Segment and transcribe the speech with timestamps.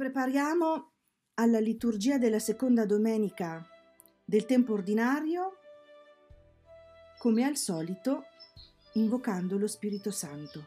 [0.00, 0.92] Prepariamo
[1.34, 3.62] alla liturgia della seconda domenica
[4.24, 5.58] del tempo ordinario,
[7.18, 8.22] come al solito,
[8.94, 10.64] invocando lo Spirito Santo.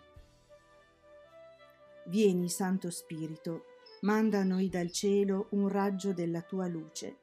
[2.06, 3.64] Vieni, Santo Spirito,
[4.02, 7.18] manda a noi dal cielo un raggio della tua luce.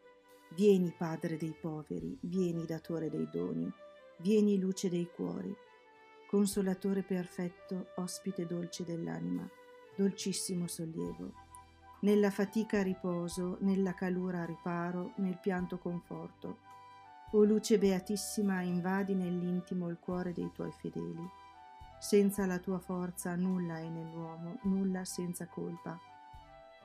[0.57, 3.73] Vieni, Padre dei poveri, vieni, Datore dei doni,
[4.17, 5.55] vieni, luce dei cuori,
[6.29, 9.49] consolatore perfetto, ospite dolce dell'anima,
[9.95, 11.50] dolcissimo sollievo
[12.01, 16.61] nella fatica riposo, nella calura riparo, nel pianto conforto.
[17.33, 21.29] O luce beatissima, invadi nell'intimo il cuore dei tuoi fedeli.
[21.99, 25.99] Senza la tua forza nulla è nell'uomo, nulla senza colpa.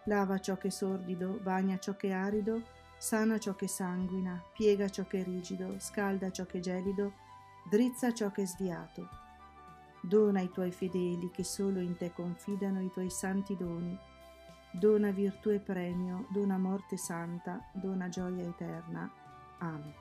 [0.06, 2.62] Lava ciò che è sordido, bagna ciò che è arido,
[2.98, 7.14] sana ciò che sanguina, piega ciò che è rigido, scalda ciò che è gelido,
[7.70, 9.08] drizza ciò che è sviato.
[10.02, 13.98] Dona ai tuoi fedeli che solo in te confidano i tuoi santi doni
[14.78, 19.10] dona virtù e premio, dona morte santa, dona gioia eterna.
[19.60, 19.94] Amen.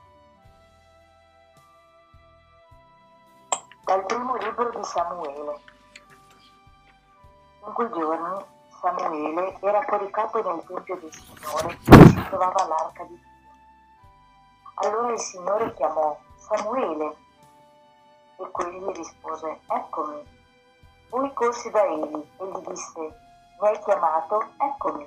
[3.85, 5.59] Dal primo libro di Samuele.
[7.65, 8.45] In quei giorni
[8.81, 13.33] Samuele era coricato nel Tempio del Signore dove si trovava l'arca di Dio.
[14.75, 17.15] Allora il Signore chiamò Samuele
[18.37, 20.33] e quegli rispose, eccomi.
[21.07, 23.24] Poi corsi da Eli e gli disse,
[23.57, 24.49] mi hai chiamato?
[24.57, 25.05] Eccomi.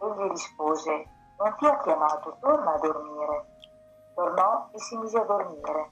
[0.00, 1.06] Egli rispose,
[1.38, 3.46] non ti ho chiamato, torna a dormire.
[4.14, 5.90] Tornò e si mise a dormire.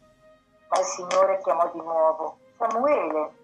[0.68, 3.34] Ma il Signore chiamò di nuovo, Samuele.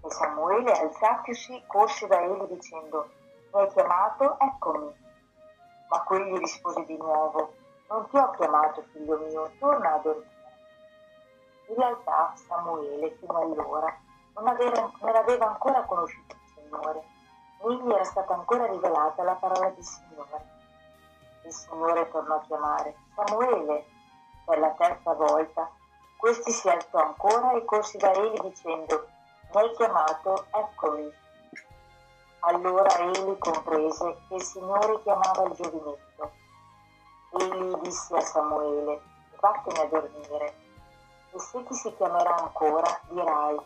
[0.00, 3.10] E Samuele, alzatosi, corse da egli dicendo,
[3.52, 4.38] mi hai chiamato?
[4.38, 4.94] Eccomi.
[5.88, 7.52] Ma quegli rispose di nuovo,
[7.88, 10.34] non ti ho chiamato, figlio mio, torna a dormire.
[11.68, 13.92] In realtà Samuele, fino allora,
[14.34, 16.35] non, aveva, non aveva ancora conosciuto
[16.66, 17.04] Signore,
[17.62, 20.54] né gli era stata ancora rivelata la parola del Signore.
[21.44, 23.86] Il Signore tornò a chiamare Samuele
[24.44, 25.70] per la terza volta.
[26.16, 29.06] Questi si alzò ancora e corsi da Eli dicendo,
[29.52, 31.12] mi hai chiamato, eccomi.
[32.40, 36.32] Allora Eli comprese che il Signore chiamava il giovinetto.
[37.38, 39.00] Eli disse a Samuele,
[39.38, 40.54] vattene a dormire,
[41.32, 43.58] e se ti si chiamerà ancora, dirai,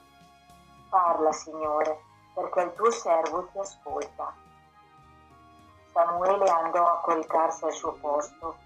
[0.88, 4.34] parla Signore, perché il tuo servo ti ascolta.
[5.92, 8.56] Samuele andò a coricarsi al suo posto,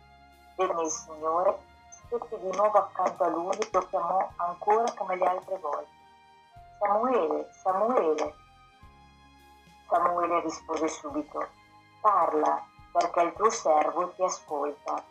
[0.56, 1.58] venne il Signore,
[1.88, 5.92] stette di nuovo accanto a lui e lo chiamò ancora come le altre volte.
[6.78, 8.34] Samuele, Samuele.
[9.88, 11.48] Samuele rispose subito,
[12.00, 15.02] parla, perché il tuo servo ti ascolta.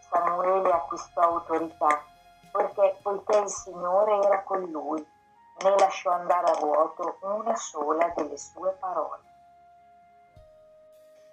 [0.00, 2.02] Samuele acquistò autorità,
[2.50, 5.14] perché, poiché il Signore era con lui
[5.58, 9.22] né lasciò andare a vuoto una sola delle sue parole.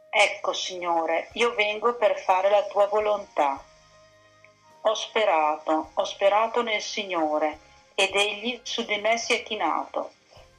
[0.09, 3.59] Ecco, Signore, io vengo per fare la tua volontà.
[4.81, 7.59] Ho sperato, ho sperato nel Signore,
[7.95, 10.11] ed egli su di me si è chinato.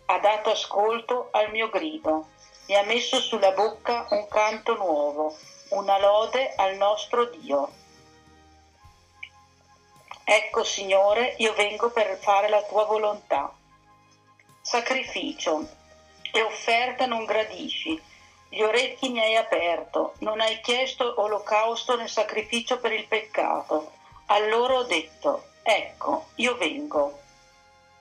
[0.07, 2.29] Ha dato ascolto al mio grido,
[2.67, 5.37] mi ha messo sulla bocca un canto nuovo,
[5.71, 7.83] una lode al nostro Dio.
[10.25, 13.53] Ecco, Signore, io vengo per fare la tua volontà.
[14.63, 15.69] Sacrificio
[16.33, 18.01] e offerta non gradisci,
[18.49, 23.93] gli orecchi mi hai aperto, non hai chiesto olocausto né sacrificio per il peccato.
[24.27, 27.19] Allora ho detto, ecco, io vengo.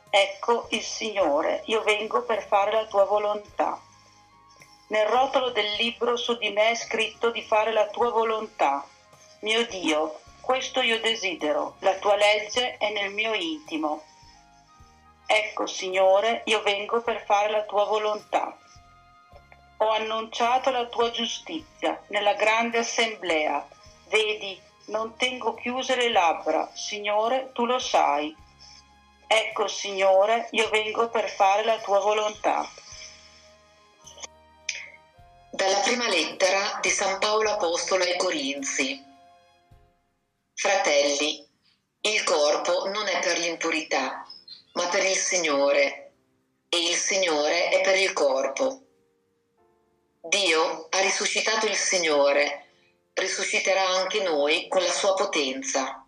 [0.09, 3.81] Ecco il Signore, io vengo per fare la tua volontà.
[4.87, 8.85] Nel rotolo del libro su di me è scritto di fare la tua volontà.
[9.39, 14.03] Mio Dio, questo io desidero, la tua legge è nel mio intimo.
[15.25, 18.57] Ecco, Signore, io vengo per fare la tua volontà.
[19.77, 23.65] Ho annunciato la tua giustizia nella grande assemblea.
[24.09, 28.35] Vedi, non tengo chiuse le labbra, Signore, tu lo sai.
[29.25, 32.69] Ecco, Signore, io vengo per fare la tua volontà.
[35.51, 39.11] Dalla prima lettera di San Paolo Apostolo ai Corinzi.
[40.55, 41.45] Fratelli,
[42.01, 44.25] il corpo non è per l'impurità,
[44.73, 46.13] ma per il Signore,
[46.69, 48.81] e il Signore è per il corpo.
[50.21, 52.67] Dio ha risuscitato il Signore,
[53.13, 56.05] risusciterà anche noi con la sua potenza.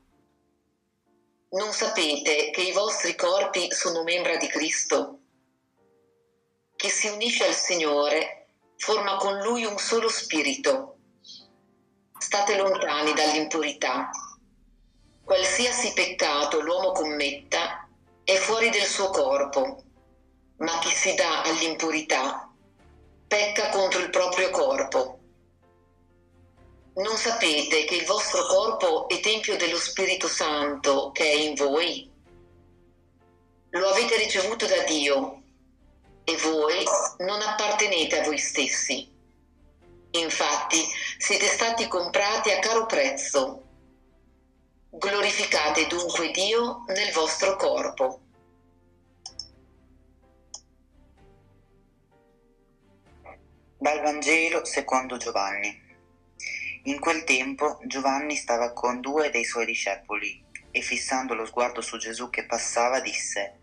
[1.50, 5.19] Non sapete che i vostri corpi sono membra di Cristo?
[6.75, 8.47] Chi si unisce al Signore
[8.77, 10.97] forma con Lui un solo spirito.
[12.18, 14.09] State lontani dall'impurità
[15.25, 17.89] Qualsiasi peccato l'uomo commetta
[18.24, 19.81] è fuori del suo corpo,
[20.57, 22.48] ma chi si dà all'impurità
[23.27, 25.19] pecca contro il proprio corpo.
[26.98, 32.07] Non sapete che il vostro corpo è tempio dello Spirito Santo che è in voi?
[33.71, 35.42] Lo avete ricevuto da Dio
[36.24, 36.83] e voi
[37.25, 39.12] non appartenete a voi stessi.
[40.12, 40.86] Infatti
[41.18, 43.65] siete stati comprati a caro prezzo.
[44.97, 48.21] Glorificate dunque Dio nel vostro corpo.
[53.77, 55.83] Dal Vangelo secondo Giovanni.
[56.83, 61.97] In quel tempo Giovanni stava con due dei suoi discepoli e fissando lo sguardo su
[61.97, 63.59] Gesù che passava disse,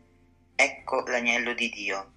[0.54, 2.12] Ecco l'agnello di Dio.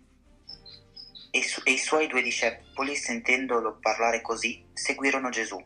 [1.32, 5.58] E, su- e i suoi due discepoli, sentendolo parlare così, seguirono Gesù.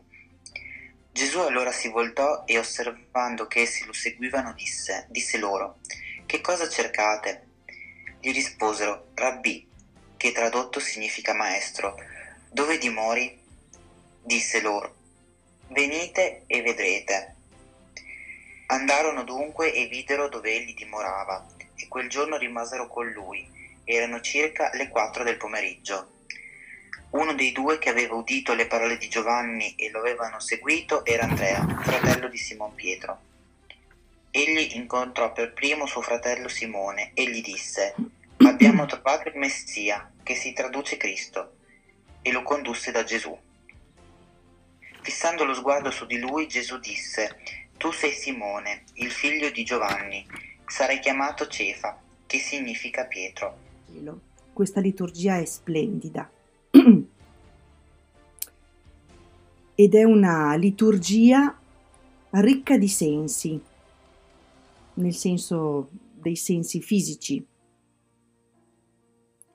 [1.12, 5.78] Gesù allora si voltò e osservando che essi lo seguivano disse, disse loro,
[6.26, 7.46] Che cosa cercate?
[8.20, 9.68] Gli risposero, Rabbì,
[10.16, 11.96] che tradotto significa maestro
[12.52, 13.38] dove dimori?
[14.22, 14.96] Disse loro.
[15.68, 17.36] Venite e vedrete.
[18.66, 21.46] Andarono dunque e videro dove egli dimorava,
[21.76, 23.48] e quel giorno rimasero con lui.
[23.84, 26.10] Erano circa le quattro del pomeriggio.
[27.10, 31.24] Uno dei due che aveva udito le parole di Giovanni e lo avevano seguito era
[31.24, 33.18] Andrea, fratello di Simon Pietro.
[34.30, 37.96] Egli incontrò per primo suo fratello Simone e gli disse,
[38.36, 41.56] Abbiamo trovato il Messia, che si traduce Cristo
[42.22, 43.36] e lo condusse da Gesù.
[45.00, 47.40] Fissando lo sguardo su di lui, Gesù disse,
[47.76, 50.24] Tu sei Simone, il figlio di Giovanni,
[50.64, 53.58] sarai chiamato Cefa, che significa Pietro.
[54.52, 56.30] Questa liturgia è splendida
[59.82, 61.58] ed è una liturgia
[62.32, 63.58] ricca di sensi,
[64.92, 67.42] nel senso dei sensi fisici,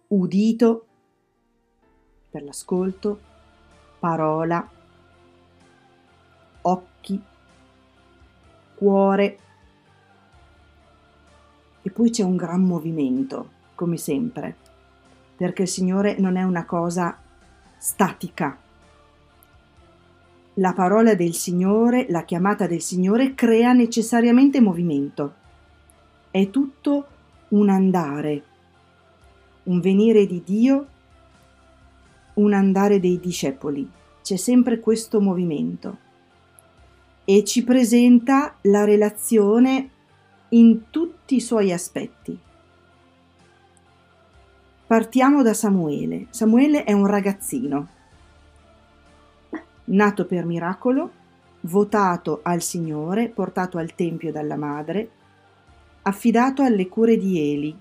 [0.07, 0.87] udito,
[2.31, 3.19] per l'ascolto,
[3.99, 4.67] parola,
[6.61, 7.21] occhi,
[8.73, 9.39] cuore
[11.83, 14.55] e poi c'è un gran movimento, come sempre,
[15.35, 17.15] perché il Signore non è una cosa
[17.77, 18.63] statica.
[20.55, 25.33] La parola del Signore, la chiamata del Signore crea necessariamente movimento.
[26.31, 27.07] È tutto
[27.49, 28.43] un andare,
[29.63, 30.87] un venire di Dio
[32.35, 33.89] un andare dei discepoli,
[34.21, 35.97] c'è sempre questo movimento
[37.23, 39.89] e ci presenta la relazione
[40.49, 42.37] in tutti i suoi aspetti.
[44.87, 46.27] Partiamo da Samuele.
[46.29, 47.87] Samuele è un ragazzino,
[49.85, 51.11] nato per miracolo,
[51.61, 55.09] votato al Signore, portato al Tempio dalla madre,
[56.03, 57.77] affidato alle cure di Eli,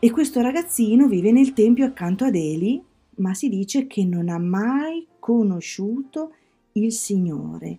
[0.00, 2.80] E questo ragazzino vive nel tempio accanto ad Eli,
[3.16, 6.34] ma si dice che non ha mai conosciuto
[6.72, 7.78] il Signore,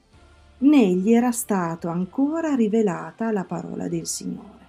[0.60, 4.68] né gli era stato ancora rivelata la parola del Signore.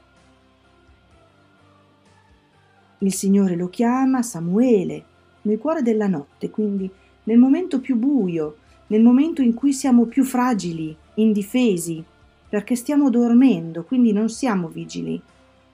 [2.99, 5.05] Il Signore lo chiama Samuele,
[5.43, 6.91] nel cuore della notte, quindi
[7.25, 8.57] nel momento più buio,
[8.89, 12.03] nel momento in cui siamo più fragili, indifesi,
[12.49, 15.21] perché stiamo dormendo, quindi non siamo vigili,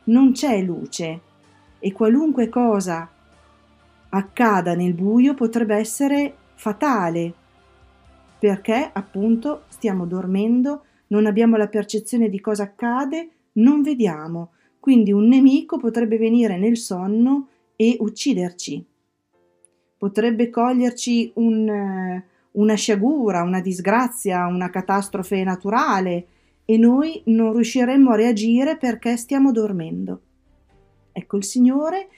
[0.04, 1.20] non c'è luce,
[1.78, 3.08] e qualunque cosa
[4.08, 7.44] accada nel buio potrebbe essere fatale
[8.38, 14.50] perché appunto stiamo dormendo, non abbiamo la percezione di cosa accade, non vediamo.
[14.78, 18.84] Quindi un nemico potrebbe venire nel sonno e ucciderci.
[19.98, 22.22] Potrebbe coglierci un,
[22.52, 26.26] una sciagura, una disgrazia, una catastrofe naturale
[26.64, 30.20] e noi non riusciremmo a reagire perché stiamo dormendo.
[31.12, 32.08] Ecco, il Signore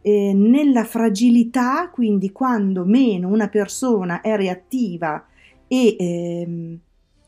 [0.00, 5.24] eh, nella fragilità, quindi quando meno una persona è reattiva
[5.68, 6.78] e, ehm,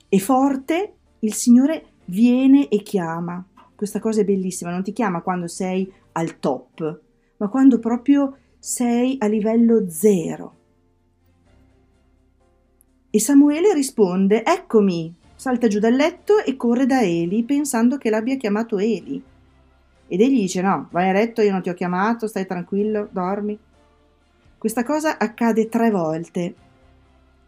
[0.08, 3.44] è forte, il Signore viene e chiama.
[3.74, 7.00] Questa cosa è bellissima, non ti chiama quando sei al top,
[7.36, 10.54] ma quando proprio sei a livello zero.
[13.10, 18.38] E Samuele risponde, eccomi, salta giù dal letto e corre da Eli pensando che l'abbia
[18.38, 19.22] chiamato Eli.
[20.08, 23.58] Ed egli dice: No, vai a letto, io non ti ho chiamato, stai tranquillo, dormi.
[24.56, 26.54] Questa cosa accade tre volte.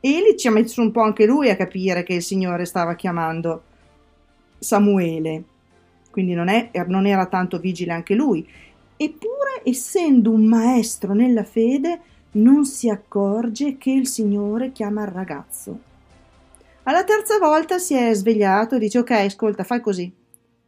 [0.01, 3.63] Eli ci ha messo un po' anche lui a capire che il Signore stava chiamando
[4.59, 5.45] Samuele,
[6.11, 8.47] quindi non, è, non era tanto vigile anche lui.
[8.99, 12.01] Eppure, essendo un maestro nella fede,
[12.33, 15.79] non si accorge che il Signore chiama il ragazzo.
[16.85, 20.13] Alla terza volta si è svegliato e dice: Ok, ascolta, fai così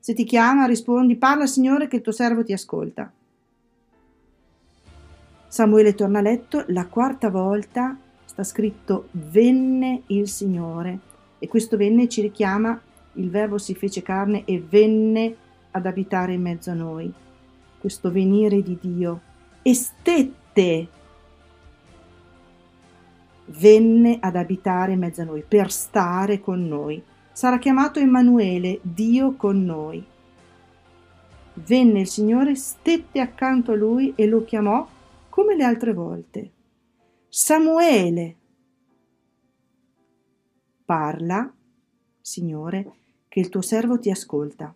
[0.09, 3.13] se ti chiama, rispondi, parla Signore che il tuo servo ti ascolta.
[5.49, 10.99] Samuele torna a letto, la quarta volta sta scritto venne il Signore
[11.39, 12.81] e questo venne ci richiama
[13.17, 15.37] il verbo si fece carne e venne
[15.73, 17.13] ad abitare in mezzo a noi.
[17.79, 19.21] Questo venire di Dio
[19.63, 20.89] e stette
[23.47, 27.03] venne ad abitare in mezzo a noi, per stare con noi.
[27.33, 30.05] Sarà chiamato Emanuele, Dio con noi.
[31.55, 34.87] Venne il Signore, stette accanto a lui e lo chiamò
[35.29, 36.51] come le altre volte.
[37.29, 38.37] Samuele.
[40.85, 41.53] Parla,
[42.21, 42.93] Signore,
[43.29, 44.75] che il tuo servo ti ascolta.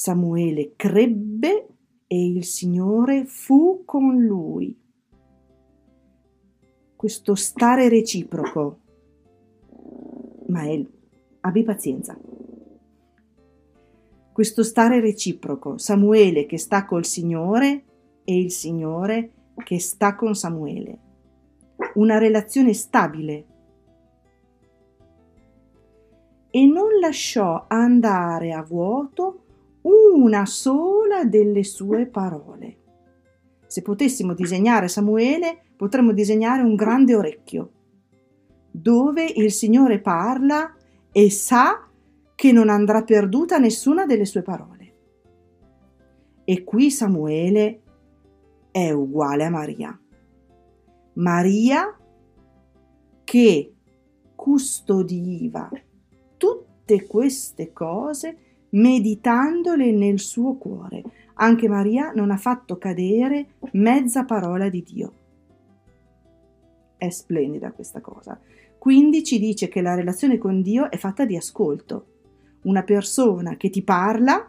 [0.00, 1.66] Samuele crebbe
[2.06, 4.80] e il Signore fu con lui.
[6.94, 8.78] Questo stare reciproco.
[10.46, 10.80] Ma è,
[11.40, 12.16] abbi pazienza.
[14.32, 17.84] Questo stare reciproco, Samuele che sta col Signore
[18.22, 19.32] e il Signore
[19.64, 20.98] che sta con Samuele.
[21.94, 23.46] Una relazione stabile.
[26.50, 29.42] E non lasciò andare a vuoto
[29.88, 32.76] una sola delle sue parole.
[33.66, 37.72] Se potessimo disegnare Samuele, potremmo disegnare un grande orecchio,
[38.70, 40.74] dove il Signore parla
[41.12, 41.88] e sa
[42.34, 44.94] che non andrà perduta nessuna delle sue parole.
[46.44, 47.82] E qui Samuele
[48.70, 50.00] è uguale a Maria.
[51.14, 51.96] Maria
[53.24, 53.74] che
[54.34, 55.68] custodiva
[56.36, 61.02] tutte queste cose meditandole nel suo cuore.
[61.34, 65.12] Anche Maria non ha fatto cadere mezza parola di Dio.
[66.96, 68.38] È splendida questa cosa.
[68.78, 72.06] Quindi ci dice che la relazione con Dio è fatta di ascolto.
[72.62, 74.48] Una persona che ti parla,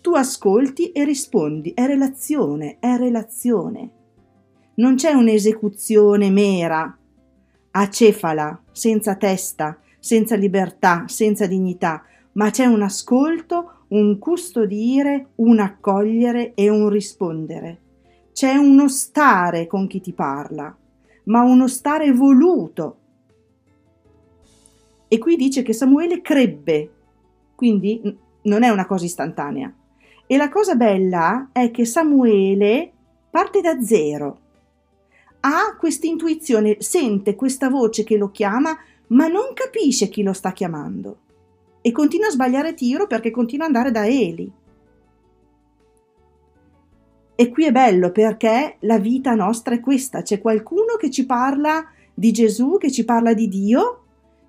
[0.00, 1.72] tu ascolti e rispondi.
[1.72, 3.90] È relazione, è relazione.
[4.74, 6.96] Non c'è un'esecuzione mera,
[7.70, 16.54] acefala, senza testa, senza libertà, senza dignità ma c'è un ascolto, un custodire, un accogliere
[16.54, 17.80] e un rispondere.
[18.32, 20.74] C'è uno stare con chi ti parla,
[21.24, 22.96] ma uno stare voluto.
[25.08, 26.90] E qui dice che Samuele crebbe,
[27.54, 28.00] quindi
[28.42, 29.72] non è una cosa istantanea.
[30.26, 32.92] E la cosa bella è che Samuele
[33.30, 34.38] parte da zero.
[35.40, 38.76] Ha questa intuizione, sente questa voce che lo chiama,
[39.08, 41.20] ma non capisce chi lo sta chiamando
[41.80, 44.52] e continua a sbagliare tiro perché continua ad andare da Eli.
[47.40, 51.86] E qui è bello perché la vita nostra è questa, c'è qualcuno che ci parla
[52.12, 54.02] di Gesù, che ci parla di Dio.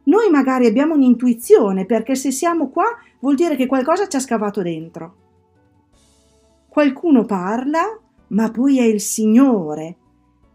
[0.06, 2.88] Noi magari abbiamo un'intuizione perché se siamo qua
[3.20, 5.16] vuol dire che qualcosa ci ha scavato dentro.
[6.68, 9.96] Qualcuno parla, ma poi è il Signore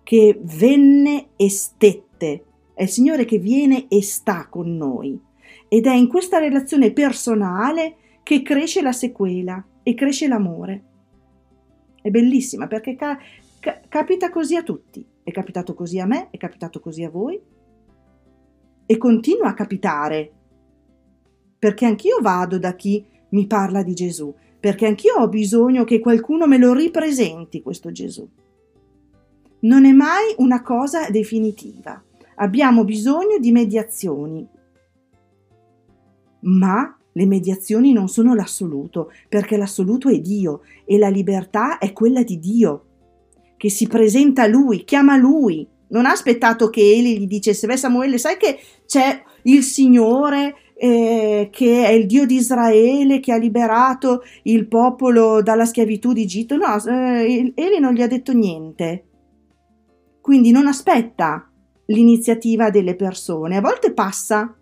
[0.02, 5.20] che venne e stette, è il Signore che viene e sta con noi.
[5.68, 10.84] Ed è in questa relazione personale che cresce la sequela e cresce l'amore.
[12.00, 13.18] È bellissima perché ca-
[13.60, 15.04] ca- capita così a tutti.
[15.22, 17.40] È capitato così a me, è capitato così a voi
[18.86, 20.32] e continua a capitare.
[21.58, 26.46] Perché anch'io vado da chi mi parla di Gesù, perché anch'io ho bisogno che qualcuno
[26.46, 28.28] me lo ripresenti questo Gesù.
[29.60, 32.02] Non è mai una cosa definitiva.
[32.36, 34.46] Abbiamo bisogno di mediazioni,
[36.44, 42.22] ma le mediazioni non sono l'assoluto, perché l'assoluto è Dio e la libertà è quella
[42.22, 42.84] di Dio,
[43.56, 45.66] che si presenta a lui, chiama lui.
[45.88, 51.48] Non ha aspettato che Eli gli dicesse, beh Samuele, sai che c'è il Signore eh,
[51.52, 56.56] che è il Dio di Israele che ha liberato il popolo dalla schiavitù di Egitto?
[56.56, 59.04] No, eh, Eli non gli ha detto niente.
[60.20, 61.48] Quindi non aspetta
[61.86, 64.56] l'iniziativa delle persone, a volte passa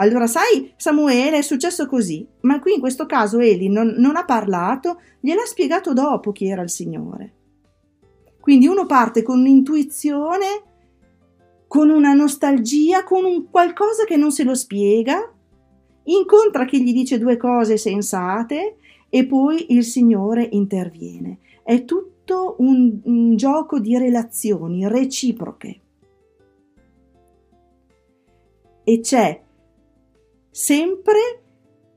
[0.00, 4.24] allora, sai, Samuele è successo così, ma qui in questo caso Eli non, non ha
[4.24, 7.32] parlato, gliel'ha spiegato dopo chi era il Signore.
[8.40, 10.46] Quindi uno parte con un'intuizione,
[11.66, 15.32] con una nostalgia, con un qualcosa che non se lo spiega,
[16.04, 18.76] incontra chi gli dice due cose sensate
[19.08, 21.38] e poi il Signore interviene.
[21.64, 25.80] È tutto un, un gioco di relazioni reciproche.
[28.84, 29.42] E c'è
[30.58, 31.42] sempre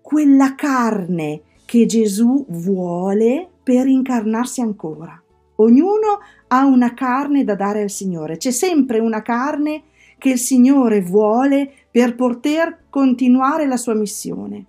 [0.03, 5.19] quella carne che Gesù vuole per incarnarsi ancora.
[5.55, 9.85] Ognuno ha una carne da dare al Signore, c'è sempre una carne
[10.19, 14.65] che il Signore vuole per poter continuare la sua missione.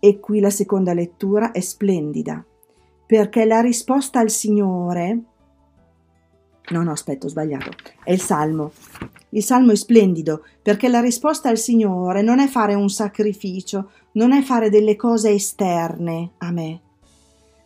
[0.00, 2.42] E qui la seconda lettura è splendida,
[3.04, 5.27] perché la risposta al Signore...
[6.70, 7.70] No, no, aspetta, ho sbagliato.
[8.04, 8.72] È il Salmo.
[9.30, 14.32] Il Salmo è splendido, perché la risposta al Signore non è fare un sacrificio, non
[14.32, 16.80] è fare delle cose esterne a me,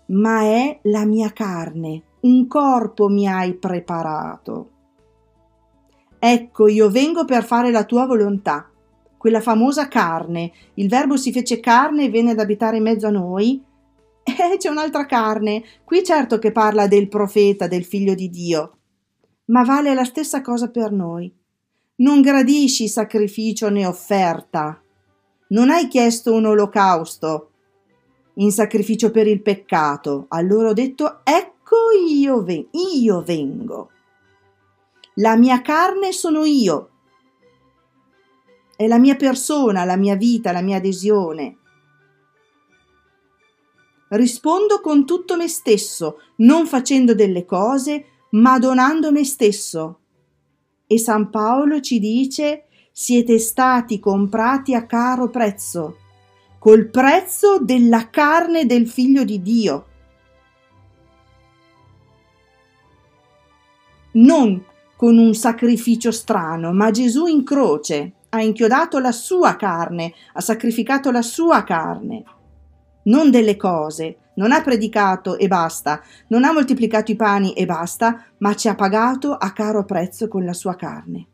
[0.06, 4.70] ma è la mia carne, un corpo mi hai preparato.
[6.18, 8.66] Ecco, io vengo per fare la tua volontà
[9.22, 10.50] quella famosa carne.
[10.74, 13.62] Il Verbo si fece carne e venne ad abitare in mezzo a noi.
[14.24, 15.62] Eh, c'è un'altra carne.
[15.84, 18.78] Qui certo che parla del profeta, del figlio di Dio.
[19.52, 21.30] Ma vale la stessa cosa per noi.
[21.96, 24.82] Non gradisci sacrificio né offerta.
[25.48, 27.50] Non hai chiesto un olocausto
[28.36, 30.24] in sacrificio per il peccato.
[30.28, 31.76] Allora ho detto, ecco
[32.08, 33.90] io, ven- io vengo.
[35.16, 36.88] La mia carne sono io,
[38.74, 41.58] è la mia persona, la mia vita, la mia adesione.
[44.08, 49.98] Rispondo con tutto me stesso, non facendo delle cose, ma donando me stesso.
[50.86, 55.96] E San Paolo ci dice siete stati comprati a caro prezzo,
[56.58, 59.86] col prezzo della carne del figlio di Dio.
[64.12, 64.62] Non
[64.94, 71.10] con un sacrificio strano, ma Gesù in croce ha inchiodato la sua carne, ha sacrificato
[71.10, 72.22] la sua carne,
[73.04, 78.24] non delle cose, non ha predicato e basta, non ha moltiplicato i pani e basta,
[78.38, 81.26] ma ci ha pagato a caro prezzo con la sua carne.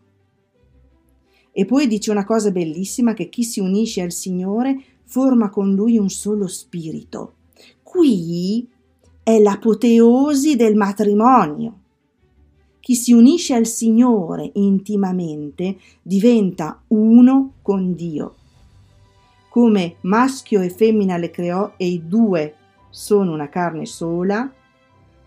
[1.53, 5.99] E poi dice una cosa bellissima che chi si unisce al Signore forma con lui
[5.99, 7.35] un solo spirito.
[7.83, 8.69] Qui
[9.23, 11.81] è l'apoteosi del matrimonio.
[12.81, 18.35] Chi si unisce al Signore intimamente diventa uno con Dio.
[19.49, 22.55] Come maschio e femmina le creò e i due
[22.99, 24.51] sono una carne sola,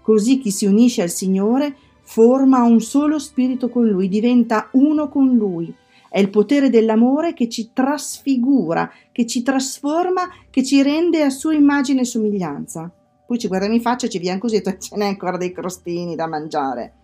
[0.02, 5.36] così chi si unisce al Signore forma un solo spirito con Lui, diventa uno con
[5.36, 5.74] Lui.
[6.10, 11.54] È il potere dell'amore che ci trasfigura, che ci trasforma, che ci rende a sua
[11.54, 12.92] immagine e somiglianza.
[13.26, 16.16] Poi ci guardiamo in faccia e ci viene così e ce n'è ancora dei crostini
[16.16, 16.96] da mangiare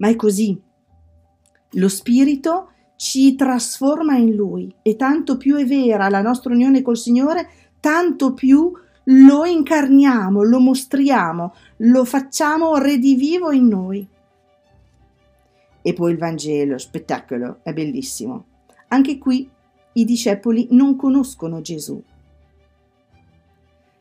[0.00, 0.60] ma è così.
[1.74, 6.98] Lo Spirito ci trasforma in Lui e tanto più è vera la nostra unione col
[6.98, 7.48] Signore,
[7.78, 8.72] tanto più
[9.04, 14.06] lo incarniamo, lo mostriamo, lo facciamo redivivo in noi.
[15.82, 18.44] E poi il Vangelo, spettacolo, è bellissimo.
[18.88, 19.48] Anche qui
[19.94, 22.02] i discepoli non conoscono Gesù.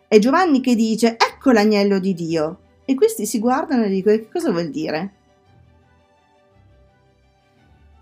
[0.07, 2.59] È Giovanni che dice, ecco l'agnello di Dio.
[2.85, 5.13] E questi si guardano e dicono, che cosa vuol dire?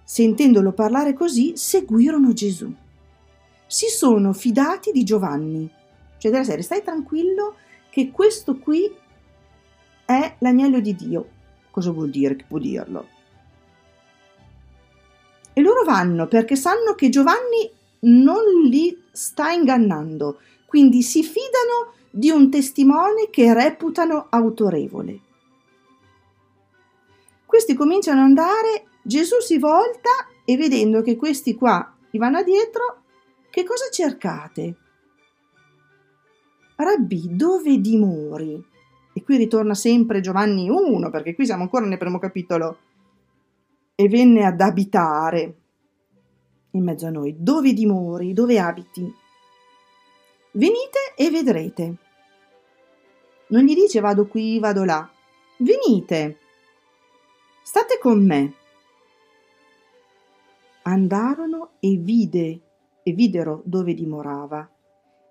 [0.04, 2.74] Sentendolo parlare così, seguirono Gesù.
[3.66, 5.70] Si sono fidati di Giovanni.
[6.18, 7.56] Cioè della serie, stai tranquillo
[7.90, 8.94] che questo qui
[10.06, 11.30] è l'agnello di Dio.
[11.72, 12.36] Cosa vuol dire?
[12.36, 13.08] Che può dirlo?
[15.54, 22.30] E loro vanno perché sanno che Giovanni non li sta ingannando, quindi si fidano di
[22.30, 25.20] un testimone che reputano autorevole.
[27.46, 30.10] Questi cominciano ad andare Gesù si volta
[30.44, 33.04] e vedendo che questi qua gli vanno dietro,
[33.50, 34.76] che cosa cercate?
[36.80, 38.64] Rabbi, dove dimori?
[39.14, 42.78] E qui ritorna sempre Giovanni 1, perché qui siamo ancora nel primo capitolo.
[43.96, 45.56] E venne ad abitare
[46.72, 47.36] in mezzo a noi.
[47.40, 48.32] Dove dimori?
[48.34, 49.12] Dove abiti?
[50.52, 51.96] Venite e vedrete.
[53.48, 55.10] Non gli dice vado qui, vado là.
[55.58, 56.38] Venite.
[57.64, 58.54] State con me
[60.84, 62.62] andarono e vide
[63.04, 64.70] e videro dove dimorava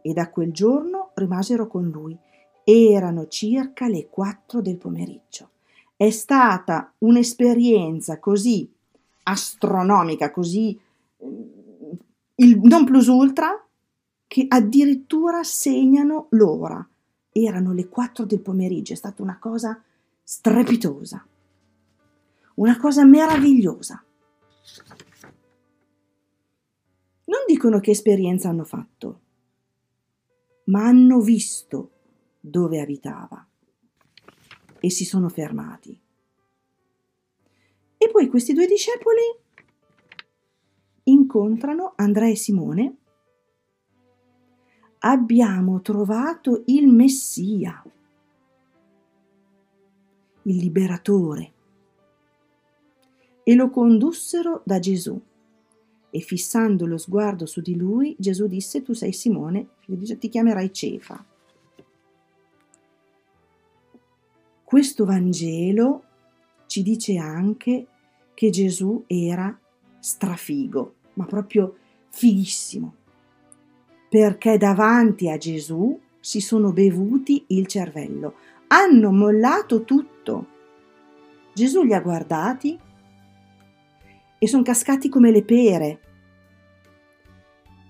[0.03, 2.17] e da quel giorno rimasero con lui.
[2.65, 5.51] Erano circa le quattro del pomeriggio.
[5.97, 8.71] È stata un'esperienza così
[9.23, 10.79] astronomica, così
[11.25, 11.43] mm,
[12.37, 13.65] il non plus ultra,
[14.27, 16.87] che addirittura segnano l'ora.
[17.31, 19.81] Erano le quattro del pomeriggio, è stata una cosa
[20.23, 21.25] strepitosa,
[22.55, 24.03] una cosa meravigliosa.
[27.25, 29.21] Non dicono che esperienza hanno fatto,
[30.67, 31.91] ma hanno visto
[32.41, 33.47] dove abitava
[34.81, 36.01] e si sono fermati.
[37.99, 39.23] E poi questi due discepoli
[41.05, 42.97] incontrano Andrea e Simone.
[45.01, 47.83] Abbiamo trovato il Messia,
[50.43, 51.53] il liberatore,
[53.43, 55.21] e lo condussero da Gesù
[56.17, 59.67] E fissando lo sguardo su di lui, Gesù disse, tu sei Simone,
[60.19, 61.23] ti chiamerai Cefa.
[64.65, 66.05] Questo Vangelo
[66.65, 67.87] ci dice anche
[68.33, 69.61] che Gesù era
[69.99, 71.77] strafigo, ma proprio
[72.09, 72.95] fighissimo,
[74.09, 78.37] perché davanti a Gesù si sono bevuti il cervello,
[78.69, 80.47] hanno mollato tutto.
[81.53, 82.81] Gesù li ha guardati
[84.39, 86.01] e sono cascati come le pere.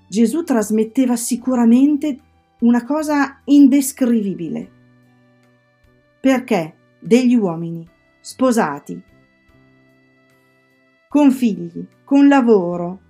[0.08, 2.18] Gesù trasmetteva sicuramente
[2.60, 4.70] una cosa indescrivibile.
[6.20, 7.86] Perché degli uomini
[8.20, 9.00] sposati,
[11.08, 13.00] con figli, con lavoro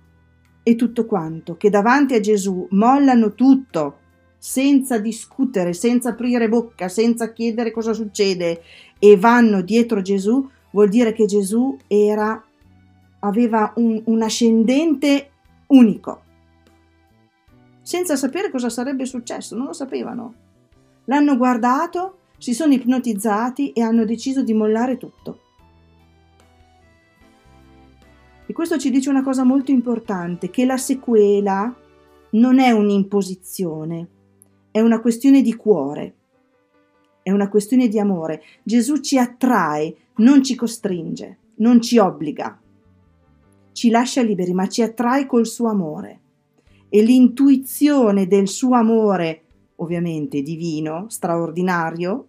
[0.63, 3.99] e tutto quanto, che davanti a Gesù mollano tutto,
[4.37, 8.61] senza discutere, senza aprire bocca, senza chiedere cosa succede
[8.99, 12.43] e vanno dietro Gesù, vuol dire che Gesù era,
[13.19, 15.31] aveva un, un ascendente
[15.67, 16.21] unico,
[17.87, 20.33] senza sapere cosa sarebbe successo, non lo sapevano.
[21.05, 25.39] L'hanno guardato, si sono ipnotizzati e hanno deciso di mollare tutto.
[28.45, 31.73] E questo ci dice una cosa molto importante, che la sequela
[32.31, 34.07] non è un'imposizione,
[34.69, 36.15] è una questione di cuore,
[37.23, 38.43] è una questione di amore.
[38.63, 42.59] Gesù ci attrae, non ci costringe, non ci obbliga,
[43.71, 46.23] ci lascia liberi, ma ci attrae col suo amore.
[46.89, 49.43] E l'intuizione del suo amore,
[49.75, 52.27] ovviamente divino, straordinario,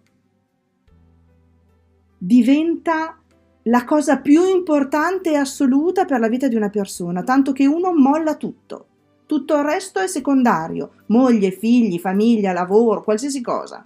[2.17, 3.17] diventa
[3.63, 7.93] la cosa più importante e assoluta per la vita di una persona, tanto che uno
[7.93, 8.85] molla tutto.
[9.25, 13.85] Tutto il resto è secondario, moglie, figli, famiglia, lavoro, qualsiasi cosa.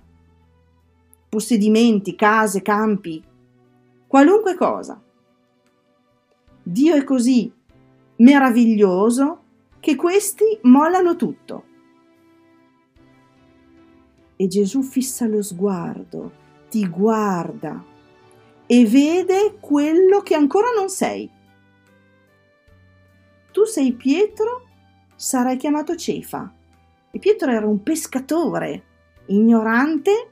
[1.27, 3.21] Possedimenti, case, campi,
[4.07, 5.01] qualunque cosa.
[6.63, 7.51] Dio è così
[8.17, 9.42] meraviglioso
[9.83, 11.65] che questi mollano tutto.
[14.37, 16.31] E Gesù fissa lo sguardo,
[16.69, 17.83] ti guarda
[18.65, 21.29] e vede quello che ancora non sei.
[23.51, 24.69] Tu sei Pietro,
[25.15, 26.49] sarai chiamato Cefa.
[27.11, 28.83] E Pietro era un pescatore,
[29.25, 30.31] ignorante,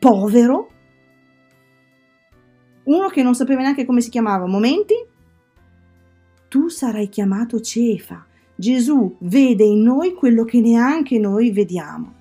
[0.00, 0.68] povero,
[2.82, 4.48] uno che non sapeva neanche come si chiamava.
[4.48, 5.09] Momenti?
[6.50, 8.26] Tu sarai chiamato Cefa.
[8.54, 12.18] Gesù vede in noi quello che neanche noi vediamo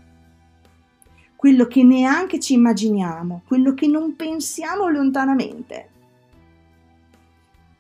[1.39, 5.89] quello che neanche ci immaginiamo, quello che non pensiamo lontanamente.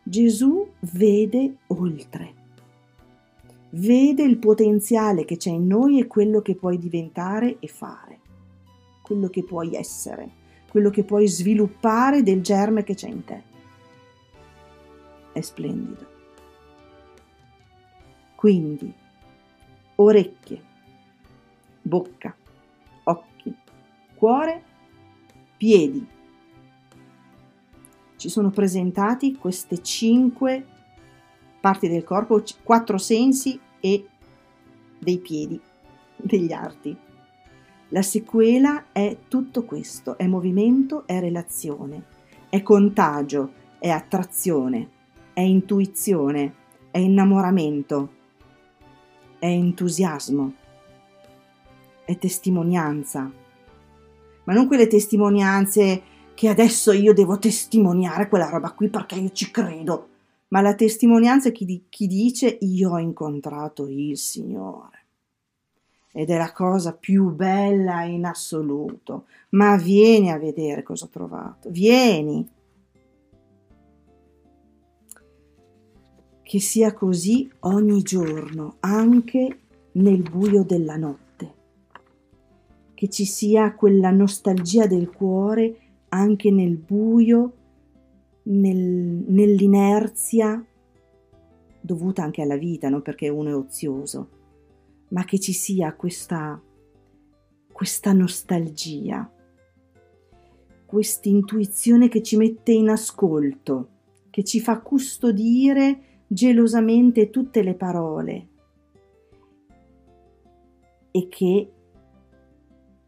[0.01, 2.33] Gesù vede oltre,
[3.71, 8.21] vede il potenziale che c'è in noi e quello che puoi diventare e fare,
[9.01, 10.29] quello che puoi essere,
[10.69, 13.43] quello che puoi sviluppare del germe che c'è in te.
[15.33, 16.08] È splendido.
[18.39, 18.89] Quindi,
[19.95, 20.61] orecchie,
[21.81, 22.33] bocca,
[24.15, 24.63] cuore,
[25.57, 26.07] piedi.
[28.15, 30.65] Ci sono presentati queste cinque
[31.59, 34.07] parti del corpo, quattro sensi e
[34.97, 35.59] dei piedi,
[36.15, 36.95] degli arti.
[37.89, 42.05] La sequela è tutto questo, è movimento, è relazione,
[42.47, 44.89] è contagio, è attrazione,
[45.33, 46.53] è intuizione,
[46.89, 48.15] è innamoramento,
[49.39, 50.53] è entusiasmo,
[52.05, 53.31] è testimonianza,
[54.43, 56.01] ma non quelle testimonianze
[56.33, 60.07] che adesso io devo testimoniare quella roba qui perché io ci credo,
[60.49, 64.97] ma la testimonianza chi, chi dice io ho incontrato il Signore.
[66.11, 69.25] Ed è la cosa più bella in assoluto.
[69.49, 71.69] Ma vieni a vedere cosa ho trovato.
[71.69, 72.47] Vieni.
[76.49, 79.59] Che sia così ogni giorno, anche
[79.91, 81.53] nel buio della notte.
[82.95, 85.77] Che ci sia quella nostalgia del cuore
[86.09, 87.53] anche nel buio,
[88.45, 88.75] nel,
[89.27, 90.65] nell'inerzia
[91.79, 94.29] dovuta anche alla vita, non perché uno è ozioso,
[95.09, 96.59] ma che ci sia questa,
[97.71, 99.31] questa nostalgia,
[100.83, 103.89] questa intuizione che ci mette in ascolto,
[104.31, 108.47] che ci fa custodire gelosamente tutte le parole
[111.09, 111.71] e che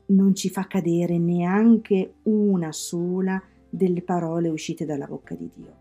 [0.08, 5.81] non ci fa cadere neanche una sola delle parole uscite dalla bocca di Dio.